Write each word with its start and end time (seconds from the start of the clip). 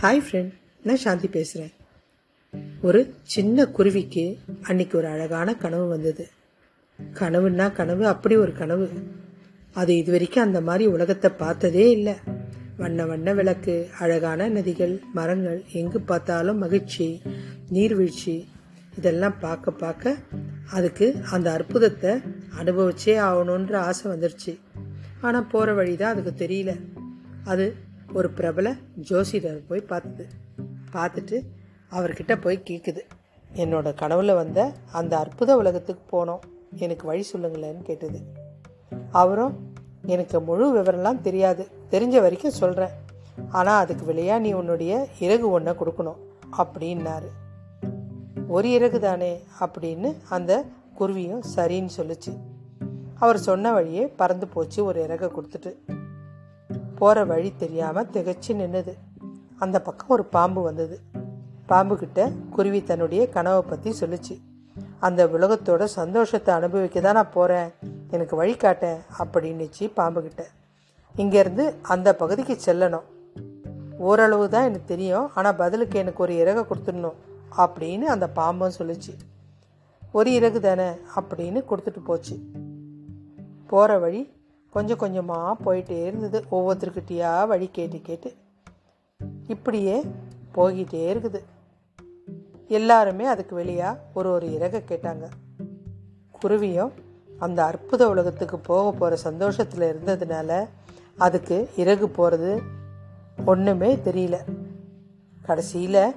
Hi 0.00 0.20
friend 0.24 0.50
நான் 0.82 0.96
சாந்தி 0.96 1.28
பேசுகிறேன் 1.28 1.74
ஒரு 2.82 3.14
சின்ன 3.22 3.66
குருவிக்கு 3.66 4.38
அன்னைக்கு 4.62 4.98
ஒரு 4.98 5.06
அழகான 5.06 5.54
கனவு 5.54 5.86
வந்தது. 5.88 6.24
கனவுன்னா 7.20 7.72
கனவு 7.72 8.06
அப்படி 8.06 8.36
ஒரு 8.36 8.52
கனவு. 8.52 8.88
அது 9.74 9.96
இது 9.96 10.12
வரைக்கும் 10.12 10.42
அந்த 10.42 10.60
மாதிரி 10.60 10.86
உலகத்தை 10.86 11.30
பார்த்ததே 11.30 11.90
இல்லை. 11.90 12.14
வண்ண 12.76 13.06
வண்ண 13.06 13.34
விளக்கு 13.34 13.88
அழகான 13.98 14.48
நதிகள் 14.48 15.00
மரங்கள் 15.12 15.64
எங்கு 15.72 16.00
பார்த்தாலும் 16.00 16.58
மகிழ்ச்சி 16.58 17.22
நீர்வீழ்ச்சி. 17.72 18.46
இதெல்லாம் 18.96 19.38
பார்க்க 19.40 19.70
பார்க்க 19.70 20.16
அதுக்கு 20.70 21.16
அந்த 21.30 21.52
அற்புதத்தை 21.52 22.10
அனுபவிச்சே 22.58 23.16
ஆகணுன்ற 23.28 23.76
ஆசை 23.76 24.10
வந்துருச்சு. 24.10 24.58
ஆனால் 25.20 25.46
போகிற 25.46 25.72
வழி 25.72 25.96
தான் 25.96 26.14
அதுக்கு 26.16 26.46
தெரியல. 26.46 26.74
அது 27.44 27.76
ஒரு 28.16 28.30
பிரபல 28.30 28.74
ஜோசிடர் 29.08 29.62
போய் 29.68 29.80
பார்த்தது 29.80 30.26
பார்த்துட்டு 30.92 31.40
அவர்கிட்ட 31.90 32.40
போய் 32.40 32.62
கேட்குது 32.70 32.98
என்னோட 33.54 33.88
கனவுல 34.00 34.34
வந்த 34.34 34.72
அந்த 34.92 35.18
அற்புத 35.18 35.56
உலகத்துக்கு 35.56 36.04
போனோம். 36.12 36.38
எனக்கு 36.74 37.06
வழி 37.06 37.24
சொல்லுங்களேன்னு 37.32 37.82
கேட்டது. 37.82 38.20
அவரும் 39.10 39.74
எனக்கு 40.02 40.40
முழு 40.40 40.76
விவரம்லாம் 40.76 41.20
தெரியாது. 41.20 41.68
தெரிஞ்ச 41.90 42.20
வரைக்கும் 42.20 42.50
சொல்கிறேன் 42.50 42.94
ஆனால் 43.48 43.80
அதுக்கு 43.80 44.04
விலையாக 44.04 44.40
நீ 44.40 44.52
உன்னுடைய 44.52 45.08
இறகு 45.18 45.50
ஒன்றை 45.50 45.74
கொடுக்கணும் 45.74 46.16
அப்படின்னாரு. 46.58 47.28
ஒரு 48.48 48.70
இறகு 48.70 49.00
தானே 49.00 49.42
அப்படின்னு 49.60 50.16
அந்த 50.28 50.64
குருவியும் 50.98 51.42
சரின்னு 51.56 51.88
சொல்லுச்சு. 51.96 52.40
அவர் 53.14 53.38
சொன்ன 53.38 53.72
வழியே 53.72 54.06
பறந்து 54.06 54.46
போச்சு 54.46 54.84
ஒரு 54.84 55.02
இறகை 55.02 55.28
கொடுத்துட்டு. 55.28 55.94
போகிற 56.98 57.24
வழி 57.24 57.50
தெரியாமல் 57.56 58.10
திகைச்சு 58.12 58.52
நின்னுது. 58.60 58.92
அந்த 59.58 59.76
பக்கம் 59.80 60.08
ஒரு 60.08 60.24
பாம்பு 60.24 60.62
வந்தது. 60.62 60.96
பாம்புக்கிட்ட 61.68 62.20
குருவி 62.50 62.84
தன்னுடைய 62.84 63.28
கனவை 63.28 63.62
பற்றி 63.62 63.90
சொல்லுச்சு. 64.00 64.34
அந்த 64.98 65.26
உலகத்தோட 65.26 65.84
சந்தோஷத்தை 65.84 66.54
அனுபவிக்க 66.54 67.00
தான் 67.00 67.14
நான் 67.14 67.34
போகிறேன் 67.34 67.70
எனக்கு 68.10 68.36
வழி 68.36 68.54
காட்ட 68.56 68.98
அப்படின்னுச்சு 69.18 69.84
பாம்புக்கிட்ட 69.96 70.42
இங்கேருந்து 71.18 71.64
அந்த 71.82 72.08
பகுதிக்கு 72.14 72.56
செல்லணும். 72.66 73.06
ஓரளவு 73.98 74.48
தான் 74.48 74.64
எனக்கு 74.64 74.86
தெரியும். 74.86 75.30
ஆனால் 75.34 75.56
பதிலுக்கு 75.56 75.98
எனக்கு 75.98 76.22
ஒரு 76.22 76.34
இறகை 76.36 76.64
கொடுத்துடணும் 76.64 77.20
அப்படின்னு 77.56 78.06
அந்த 78.14 78.26
பாம்பும் 78.28 78.76
சொல்லுச்சு. 78.78 79.12
ஒரு 80.12 80.32
இறகு 80.32 80.60
தானே 80.60 80.88
அப்படின்னு 81.16 81.60
கொடுத்துட்டு 81.70 82.02
போச்சு. 82.04 82.36
போகிற 83.66 83.98
வழி 83.98 84.20
கொஞ்சம் 84.76 84.98
கொஞ்சமாக 84.98 85.56
போயிட்டே 85.64 86.04
இருந்தது. 86.04 86.44
ஒவ்வொருத்தருக்கிட்டையா 86.50 87.46
வழி 87.46 87.68
கேட்டு 87.72 88.00
கேட்டு 88.02 88.34
இப்படியே 89.46 90.02
போய்கிட்டே 90.54 91.04
இருக்குது. 91.14 91.40
எல்லாருமே 92.68 93.24
அதுக்கு 93.24 93.58
வெளியாக 93.58 93.96
ஒரு 94.14 94.30
ஒரு 94.30 94.52
இறகை 94.52 94.82
கேட்டாங்க. 94.88 95.28
குருவியும் 96.42 96.92
அந்த 97.38 97.64
அற்புத 97.64 98.08
உலகத்துக்கு 98.08 98.58
போக 98.58 98.90
போகிற 98.90 99.16
சந்தோஷத்தில் 99.16 99.94
இருந்ததுனால 99.94 100.68
அதுக்கு 101.16 101.68
இறகு 101.76 102.08
போகிறது 102.08 102.60
ஒன்றுமே 103.44 103.96
தெரியல. 103.96 104.36
கடைசியில் 105.42 106.14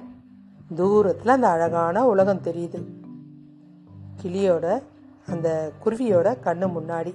தூரத்தில் 0.74 1.28
அந்த 1.28 1.48
அழகான 1.48 2.06
உலகம் 2.06 2.44
தெரியுது. 2.44 2.84
கிளியோட 4.22 4.82
அந்த 5.26 5.72
குருவியோட 5.84 6.36
கண்ணு 6.44 6.72
முன்னாடி. 6.78 7.14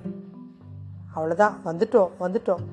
அவ்வளோதான் 1.15 1.53
வந்துட்டோம் 1.65 2.09
வந்துட்டோம். 2.19 2.63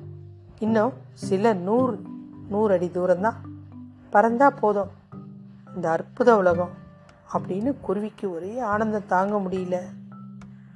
இன்னும் 0.59 0.93
சில 1.13 1.53
நூறு 1.53 2.01
நூறு 2.49 2.73
அடி 2.73 2.87
தூரம்தான். 2.87 3.35
பறந்தா 4.11 4.47
போதும். 4.47 4.89
இந்த 5.75 5.91
அற்புத 5.91 6.37
உலகம் 6.37 6.69
அப்படின்னு 7.33 7.75
குருவிக்கு 7.81 8.35
ஒரே 8.35 8.59
ஆனந்தம் 8.59 9.07
தாங்க 9.07 9.37
முடியல. 9.37 9.77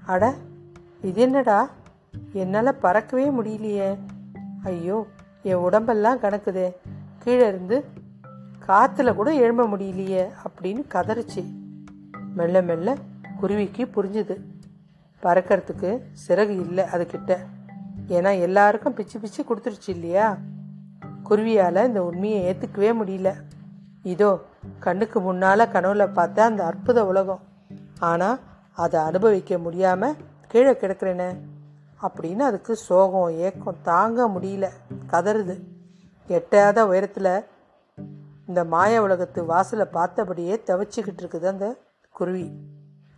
அட 0.06 0.36
இது 1.02 1.22
என்னடா? 1.22 1.70
என்னால் 2.34 2.78
பறக்கவே 2.82 3.32
முடியலையே. 3.32 3.98
ஐயோ 4.64 5.08
என் 5.44 5.56
உடம்பெல்லாம் 5.56 6.20
கணக்குதே. 6.20 6.76
கீழே 7.20 7.48
இருந்து 7.48 7.86
காற்றுல 8.68 9.16
கூட 9.16 9.34
எழும்ப 9.34 9.66
முடியலையே 9.66 10.28
அப்படின்னு 10.46 10.84
கதறிச்சு. 10.94 11.46
மெல்ல 12.36 12.62
மெல்ல 12.62 12.96
குருவிக்கு 13.40 13.90
புரிஞ்சுது. 13.96 14.42
பறக்கிறதுக்கு 15.22 16.02
சிறகு 16.28 16.50
இல்லை 16.50 16.84
அதுக்கிட்ட 16.84 17.38
ஏன்னா 18.08 18.42
எல்லாருக்கும் 18.42 18.94
பிச்சு 18.94 19.20
பிச்சு 19.20 19.44
கொடுத்துருச்சு 19.44 19.88
இல்லையா? 19.88 20.38
குருவியால் 21.30 21.88
இந்த 21.88 22.04
உண்மையை 22.04 22.56
ஏற்றுக்கவே 22.56 22.96
முடியல. 23.04 23.34
இதோ 24.04 24.40
கண்ணுக்கு 24.80 25.22
முன்னால் 25.22 25.60
கனவுல 25.60 26.14
பார்த்த 26.14 26.44
அந்த 26.44 26.66
அற்புத 26.66 27.06
உலகம். 27.06 27.40
ஆனால் 28.00 28.40
அதை 28.76 29.00
அனுபவிக்க 29.00 29.58
முடியாமல் 29.58 30.16
கீழே 30.48 30.72
கிடக்கிறேனே. 30.72 31.38
அப்படின்னு 32.02 32.40
அதுக்கு 32.40 32.76
சோகம் 32.76 33.30
ஏக்கம் 33.30 33.82
தாங்க 33.82 34.28
முடியல. 34.28 34.70
கதறுது. 35.10 35.60
எட்டாத 36.28 36.88
உயரத்தில் 36.88 37.46
இந்த 38.48 38.64
மாய 38.64 39.02
உலகத்து 39.02 39.46
வாசலை 39.46 39.86
பார்த்தபடியே 39.94 40.56
தவிச்சுக்கிட்டு 40.66 41.24
இருக்குது 41.24 41.46
அந்த 41.46 41.78
குருவி. 42.12 42.52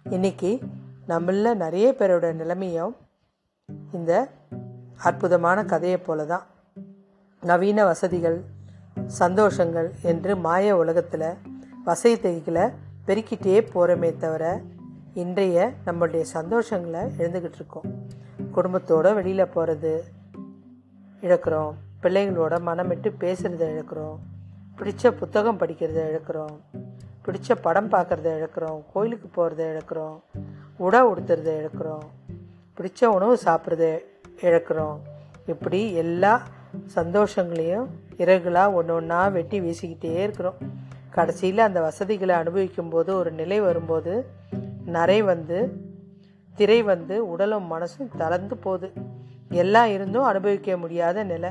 இன்னைக்கு 0.04 0.60
நம்மள 1.08 1.56
நிறைய 1.56 1.96
பேரோட 1.98 2.34
நிலைமையும் 2.34 2.96
இந்த 3.92 4.30
அற்புதமான 5.04 5.66
கதையைப் 5.66 6.06
போல 6.06 6.26
தான் 6.26 6.46
நவீன 7.42 7.86
வசதிகள் 7.86 8.42
சந்தோஷங்கள் 9.20 9.90
என்று 10.02 10.36
மாய 10.36 10.78
உலகத்தில் 10.78 11.34
வசதிகளை 11.86 12.70
பெருக்கிட்டே 13.08 13.68
போகிறோமே 13.74 14.18
தவிர 14.18 14.62
இன்றைய 15.14 15.72
நம்மளுடைய 15.86 16.26
சந்தோஷங்களை 16.34 17.10
எழுந்துக்கிட்டு 17.18 17.56
இருக்கோம். 17.56 18.08
குடும்பத்தோடு 18.52 19.14
வெளியில் 19.14 19.48
போகிறது 19.48 20.04
இழக்கிறோம். 21.22 21.74
பிள்ளைங்களோட 22.04 22.58
மனமிட்டு 22.66 23.12
பேசுகிறத 23.20 23.66
இழக்கிறோம். 23.66 24.16
பிடிச்ச 24.78 25.12
புத்தகம் 25.12 25.58
படிக்கிறத 25.58 26.20
இழக்கிறோம். 26.20 26.60
பிடிச்ச 27.26 27.56
படம் 27.62 27.92
பார்க்குறத 27.92 28.28
இழக்கிறோம். 28.40 28.84
கோயிலுக்கு 28.94 29.30
போகிறத 29.30 29.80
இழக்கிறோம். 29.80 30.20
உடை 30.78 31.02
உடுத்துறத 31.02 31.68
இழக்கிறோம். 31.68 32.04
பிடிச்ச 32.78 33.06
உணவு 33.06 33.40
சாப்பிட்றத 33.46 34.00
இழக்கிறோம். 34.42 34.98
இப்படி 35.46 35.94
எல்லா 35.94 36.42
சந்தோஷங்களையும் 36.96 37.88
இறகுலாக 38.18 38.74
ஒன்று 38.74 38.94
ஒன்றா 38.94 39.28
வெட்டி 39.28 39.60
வீசிக்கிட்டே 39.60 40.14
இருக்கிறோம். 40.14 40.58
கடைசியில் 41.10 41.58
அந்த 41.58 41.82
வசதிகளை 41.82 42.36
அனுபவிக்கும் 42.36 42.90
போது 42.90 43.16
ஒரு 43.16 43.32
நிலை 43.32 43.60
வரும்போது 43.60 44.26
நரை 44.86 45.22
வந்து 45.22 45.72
திரை 46.56 46.82
வந்து 46.82 47.30
உடலும் 47.30 47.72
மனசும் 47.72 48.16
தளர்ந்து 48.18 48.58
போகுது. 48.58 48.92
எல்லாம் 49.50 49.90
இருந்தும் 49.90 50.24
அனுபவிக்க 50.24 50.78
முடியாத 50.78 51.24
நிலை. 51.24 51.50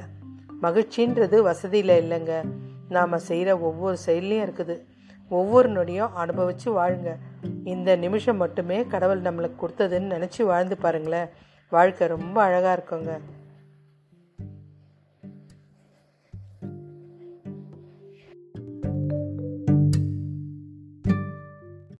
மகிழ்ச்சின்றது 0.63 1.43
வசதியில் 1.43 2.03
இல்லைங்க. 2.03 2.41
நாம் 2.89 3.19
செய்கிற 3.19 3.59
ஒவ்வொரு 3.59 3.97
செயல்லையும் 3.97 4.51
இருக்குது. 4.51 4.81
ஒவ்வொரு 5.29 5.71
நொடியும் 5.71 6.13
அனுபவித்து 6.15 6.73
வாழுங்க. 6.73 7.17
இந்த 7.65 7.97
நிமிஷம் 7.97 8.37
மட்டுமே 8.37 8.85
கடவுள் 8.85 9.21
நம்மளுக்கு 9.21 9.55
கொடுத்ததுன்னு 9.61 10.15
நினச்சி 10.17 10.43
வாழ்ந்து 10.43 10.77
பாருங்களேன். 10.77 11.29
வாழ்க்கை 11.69 12.07
ரொம்ப 12.07 12.43
அழகாக 12.43 12.75
இருக்குங்க. 12.77 13.13